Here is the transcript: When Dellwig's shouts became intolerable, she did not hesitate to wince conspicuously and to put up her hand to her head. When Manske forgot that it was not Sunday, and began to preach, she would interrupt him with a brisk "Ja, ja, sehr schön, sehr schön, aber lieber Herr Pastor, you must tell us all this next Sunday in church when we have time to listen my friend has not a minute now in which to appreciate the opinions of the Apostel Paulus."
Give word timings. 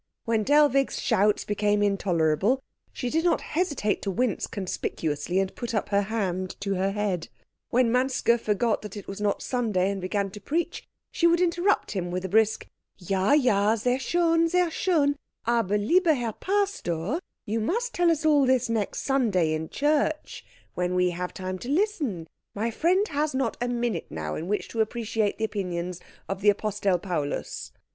When 0.25 0.41
Dellwig's 0.43 0.99
shouts 0.99 1.45
became 1.45 1.83
intolerable, 1.83 2.63
she 2.91 3.11
did 3.11 3.23
not 3.23 3.41
hesitate 3.41 4.01
to 4.01 4.09
wince 4.09 4.47
conspicuously 4.47 5.37
and 5.37 5.49
to 5.49 5.53
put 5.53 5.75
up 5.75 5.89
her 5.89 6.01
hand 6.01 6.55
to 6.61 6.73
her 6.73 6.89
head. 6.93 7.27
When 7.69 7.91
Manske 7.91 8.39
forgot 8.39 8.81
that 8.81 8.97
it 8.97 9.05
was 9.05 9.21
not 9.21 9.43
Sunday, 9.43 9.91
and 9.91 10.01
began 10.01 10.31
to 10.31 10.39
preach, 10.41 10.87
she 11.11 11.27
would 11.27 11.39
interrupt 11.39 11.91
him 11.91 12.09
with 12.09 12.25
a 12.25 12.29
brisk 12.29 12.65
"Ja, 12.97 13.33
ja, 13.33 13.75
sehr 13.75 13.99
schön, 13.99 14.49
sehr 14.49 14.71
schön, 14.71 15.17
aber 15.45 15.77
lieber 15.77 16.15
Herr 16.15 16.33
Pastor, 16.33 17.19
you 17.45 17.59
must 17.59 17.93
tell 17.93 18.09
us 18.09 18.25
all 18.25 18.47
this 18.47 18.69
next 18.69 19.03
Sunday 19.03 19.53
in 19.53 19.69
church 19.69 20.43
when 20.73 20.95
we 20.95 21.11
have 21.11 21.31
time 21.31 21.59
to 21.59 21.69
listen 21.69 22.27
my 22.55 22.71
friend 22.71 23.09
has 23.09 23.35
not 23.35 23.55
a 23.61 23.67
minute 23.67 24.07
now 24.09 24.33
in 24.33 24.47
which 24.47 24.67
to 24.69 24.81
appreciate 24.81 25.37
the 25.37 25.45
opinions 25.45 25.99
of 26.27 26.41
the 26.41 26.49
Apostel 26.49 26.97
Paulus." 26.97 27.71